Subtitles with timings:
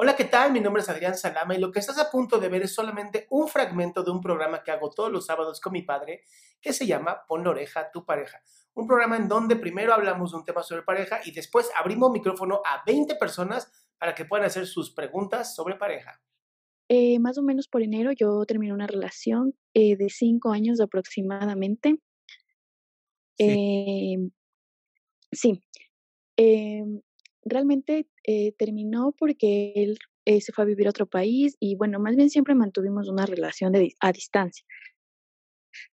[0.00, 0.52] Hola, ¿qué tal?
[0.52, 3.26] Mi nombre es Adrián Salama y lo que estás a punto de ver es solamente
[3.30, 6.22] un fragmento de un programa que hago todos los sábados con mi padre
[6.60, 8.40] que se llama Pon la oreja a tu pareja.
[8.74, 12.62] Un programa en donde primero hablamos de un tema sobre pareja y después abrimos micrófono
[12.64, 16.22] a 20 personas para que puedan hacer sus preguntas sobre pareja.
[16.88, 21.96] Eh, más o menos por enero yo terminé una relación eh, de cinco años aproximadamente.
[23.36, 24.14] Sí.
[24.14, 24.30] Em,
[25.32, 25.60] sí.
[27.48, 31.98] Realmente eh, terminó porque él eh, se fue a vivir a otro país y bueno,
[31.98, 34.64] más bien siempre mantuvimos una relación a distancia.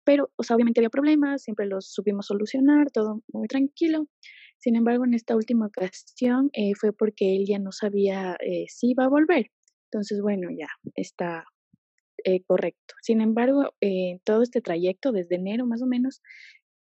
[0.04, 4.06] Pero, obviamente había problemas, siempre los supimos solucionar, todo muy tranquilo.
[4.58, 8.36] Sin embargo, en esta última ocasión eh, fue porque él ya no sabía
[8.68, 9.50] si iba a volver.
[9.90, 11.44] Entonces, bueno, ya está
[12.46, 12.94] correcto.
[13.02, 16.22] Sin embargo, eh, todo este trayecto, desde enero más o menos,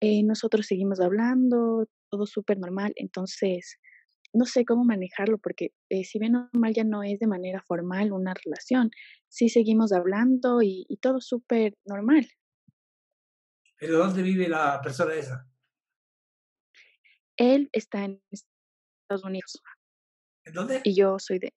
[0.02, 2.94] nosotros seguimos hablando, todo súper normal.
[2.96, 3.80] Entonces,
[4.34, 8.12] no sé cómo manejarlo porque eh, si bien normal ya no es de manera formal
[8.12, 8.92] una relación,
[9.28, 12.28] sí seguimos hablando y, y todo súper normal.
[13.78, 15.48] ¿Pero dónde vive la persona esa?
[17.38, 19.62] Él está en Estados Unidos
[20.46, 20.82] ¿En dónde?
[20.84, 21.54] y yo soy de...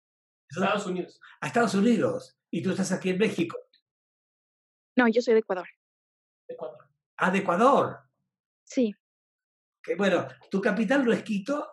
[0.48, 1.20] Estados Unidos.
[1.40, 2.36] A Estados Unidos.
[2.50, 3.58] Y tú estás aquí en México.
[4.96, 5.68] No, yo soy de Ecuador.
[6.48, 6.88] Ecuador.
[7.16, 7.98] Ah, de Ecuador.
[8.66, 8.94] Sí,
[9.82, 11.68] Que bueno, tu capital no es Quito.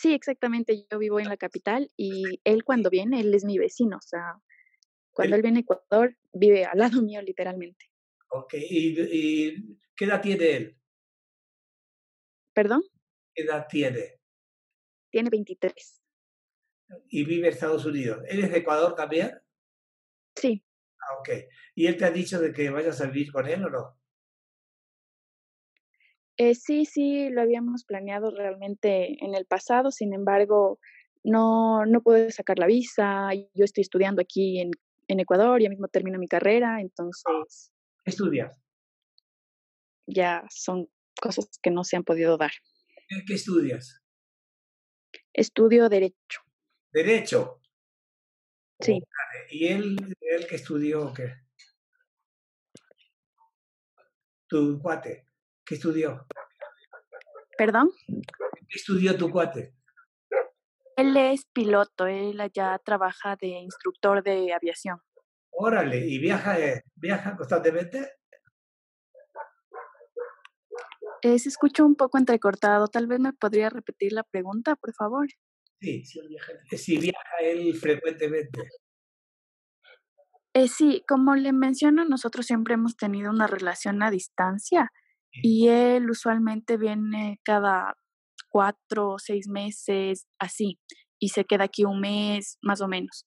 [0.00, 0.86] Sí, exactamente.
[0.90, 3.96] Yo vivo en la capital y él cuando viene, él es mi vecino.
[3.98, 4.36] O sea,
[5.12, 7.86] cuando Él- él viene a Ecuador, vive al lado mío literalmente.
[8.30, 8.54] Ok.
[8.54, 10.76] ¿Y, y qué edad tiene él?
[12.54, 12.82] ¿Perdón?
[13.34, 14.20] ¿Qué edad tiene?
[15.10, 16.02] Tiene 23.
[17.08, 18.22] Y vive en Estados Unidos.
[18.28, 19.32] ¿Él es de Ecuador también?
[20.36, 20.64] Sí,
[21.02, 21.30] Ah, ok.
[21.74, 23.99] ¿Y él te ha dicho de que vayas a vivir con él o no?
[26.42, 30.80] Eh, sí, sí, lo habíamos planeado realmente en el pasado, sin embargo,
[31.22, 33.28] no, no pude sacar la visa.
[33.34, 34.70] Yo estoy estudiando aquí en,
[35.08, 37.22] en Ecuador, ya mismo termino mi carrera, entonces
[38.02, 38.58] ¿Qué estudias?
[40.06, 40.88] ya son
[41.20, 42.52] cosas que no se han podido dar.
[43.26, 44.00] ¿Qué, estudias?
[45.34, 46.40] Estudio Derecho,
[46.90, 47.60] Derecho.
[48.80, 49.02] sí.
[49.50, 51.34] ¿Y él, él qué estudió qué?
[54.48, 55.29] Tu cuate.
[55.70, 56.26] ¿Qué estudió?
[57.56, 57.92] ¿Perdón?
[58.08, 59.72] ¿Qué estudió tu cuate?
[60.96, 65.00] Él es piloto, él allá trabaja de instructor de aviación.
[65.50, 68.14] Órale, ¿y viaja, eh, viaja constantemente?
[71.22, 75.28] Eh, se escucha un poco entrecortado, tal vez me podría repetir la pregunta, por favor.
[75.80, 76.52] Sí, sí viaja.
[76.76, 78.60] Sí, viaja él frecuentemente.
[80.52, 84.90] Eh, sí, como le menciono, nosotros siempre hemos tenido una relación a distancia.
[85.32, 87.94] Y él usualmente viene cada
[88.48, 90.78] cuatro o seis meses, así,
[91.20, 93.26] y se queda aquí un mes, más o menos.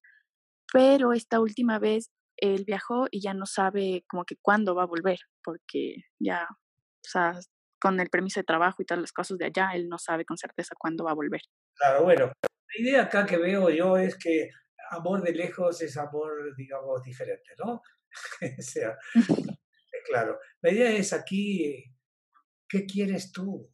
[0.71, 4.87] Pero esta última vez él viajó y ya no sabe como que cuándo va a
[4.87, 7.33] volver, porque ya, o sea,
[7.79, 10.37] con el permiso de trabajo y todas las cosas de allá, él no sabe con
[10.37, 11.41] certeza cuándo va a volver.
[11.75, 14.49] Claro, bueno, la idea acá que veo yo es que
[14.91, 17.81] amor de lejos es amor, digamos, diferente, ¿no?
[18.59, 18.97] o sea,
[20.05, 20.39] claro.
[20.61, 21.83] La idea es aquí,
[22.73, 23.71] ¿qué quieres tú?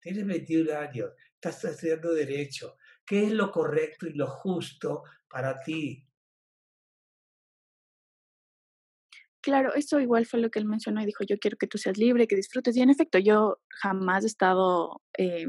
[0.00, 2.76] Tienes 21 años, estás estudiando Derecho.
[3.06, 6.04] ¿Qué es lo correcto y lo justo para ti?
[9.40, 11.96] Claro, eso igual fue lo que él mencionó y dijo, yo quiero que tú seas
[11.96, 12.76] libre, que disfrutes.
[12.76, 15.46] Y en efecto, yo jamás he estado eh,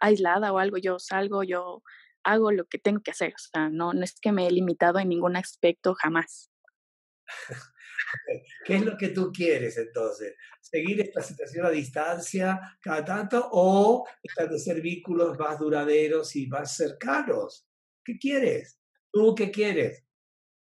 [0.00, 1.84] aislada o algo, yo salgo, yo
[2.24, 4.98] hago lo que tengo que hacer, o sea, no, no es que me he limitado
[4.98, 6.50] en ningún aspecto jamás.
[8.64, 10.34] ¿Qué es lo que tú quieres entonces?
[10.60, 17.66] ¿Seguir esta situación a distancia cada tanto o establecer vínculos más duraderos y más cercanos?
[18.04, 18.78] ¿Qué quieres?
[19.12, 20.04] ¿Tú qué quieres?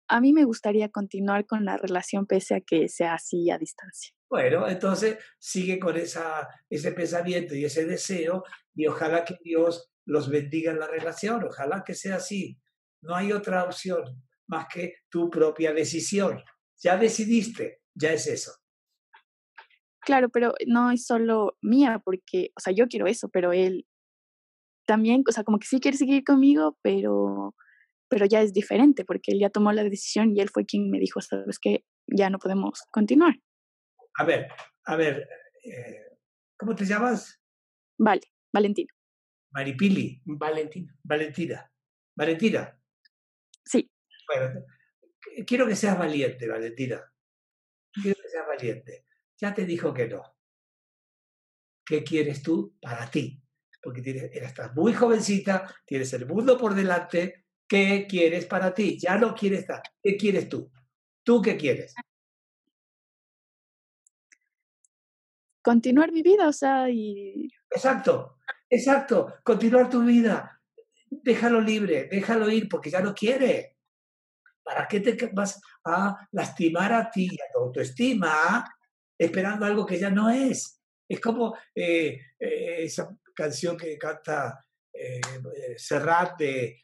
[0.09, 4.13] A mí me gustaría continuar con la relación pese a que sea así a distancia.
[4.29, 8.43] Bueno, entonces sigue con esa, ese pensamiento y ese deseo
[8.73, 12.59] y ojalá que Dios los bendiga en la relación, ojalá que sea así.
[13.01, 16.41] No hay otra opción más que tu propia decisión.
[16.81, 18.51] Ya decidiste, ya es eso.
[20.01, 23.85] Claro, pero no es solo mía, porque, o sea, yo quiero eso, pero él
[24.85, 27.55] también, o sea, como que sí quiere seguir conmigo, pero,
[28.07, 30.99] pero ya es diferente, porque él ya tomó la decisión y él fue quien me
[30.99, 33.35] dijo, sabes que ya no podemos continuar.
[34.17, 34.47] A ver,
[34.85, 35.27] a ver,
[35.65, 36.17] eh,
[36.57, 37.39] ¿cómo te llamas?
[37.97, 38.21] Vale,
[38.53, 38.93] Valentina.
[39.51, 40.21] Maripili.
[40.25, 40.95] Valentina.
[41.03, 41.71] Valentina.
[42.15, 42.79] Valentina.
[43.65, 43.89] Sí.
[44.27, 44.65] Bueno,
[45.45, 47.01] quiero que seas valiente, Valentina.
[47.91, 49.05] Quiero que seas valiente.
[49.37, 50.23] Ya te dijo que no.
[51.85, 53.41] ¿Qué quieres tú para ti?
[53.81, 57.45] Porque tienes, estás muy jovencita, tienes el mundo por delante.
[57.67, 58.97] ¿Qué quieres para ti?
[58.99, 59.81] Ya no quieres estar.
[60.01, 60.71] ¿Qué quieres tú?
[61.23, 61.93] ¿Tú qué quieres?
[65.61, 67.49] Continuar mi vida, o sea, y...
[67.69, 69.35] Exacto, exacto.
[69.43, 70.61] Continuar tu vida.
[71.09, 73.76] Déjalo libre, déjalo ir porque ya no quiere.
[74.67, 78.65] ¿Para qué te vas a lastimar a ti, a tu autoestima,
[79.17, 80.81] esperando algo que ya no es?
[81.07, 84.59] Es como eh, eh, esa canción que canta
[84.91, 85.21] eh,
[85.77, 86.81] Serrat de,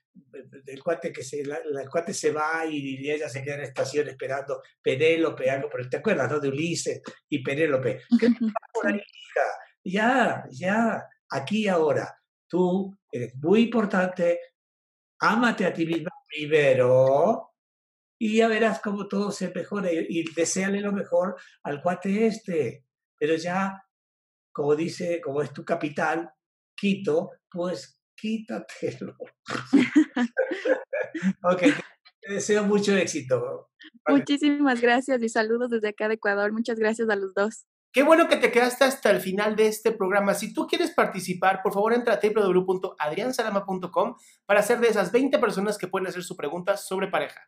[0.63, 1.59] del cuate que se, la,
[1.91, 5.97] cuate se va y, ella se queda en la estación esperando Penélope, algo, pero te
[5.97, 6.39] acuerdas, ¿no?
[6.39, 8.03] De Ulises y Penélope.
[8.17, 8.29] ¿Qué
[8.71, 9.01] por ahí,
[9.83, 12.17] Ya, ya, aquí y ahora.
[12.47, 14.39] Tú eres muy importante,
[15.19, 17.52] ámate a ti misma primero,
[18.19, 22.85] y ya verás cómo todo se mejora y, y deseale lo mejor al cuate este.
[23.17, 23.85] Pero ya,
[24.51, 26.31] como dice, como es tu capital,
[26.75, 29.15] Quito, pues quítatelo.
[31.43, 31.61] ok,
[32.21, 33.69] te deseo mucho éxito.
[34.07, 36.51] Muchísimas gracias y saludos desde acá de Ecuador.
[36.51, 37.65] Muchas gracias a los dos.
[37.91, 40.33] Qué bueno que te quedaste hasta el final de este programa.
[40.33, 44.15] Si tú quieres participar, por favor entra a www.adriansalama.com
[44.47, 47.47] para ser de esas 20 personas que pueden hacer su pregunta sobre pareja.